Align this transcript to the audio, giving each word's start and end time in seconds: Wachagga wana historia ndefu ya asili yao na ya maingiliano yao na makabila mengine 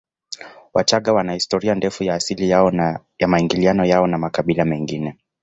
Wachagga 0.73 1.13
wana 1.13 1.33
historia 1.33 1.75
ndefu 1.75 2.03
ya 2.03 2.15
asili 2.15 2.49
yao 2.49 2.71
na 2.71 2.99
ya 3.19 3.27
maingiliano 3.27 3.85
yao 3.85 4.07
na 4.07 4.17
makabila 4.17 4.65
mengine 4.65 5.17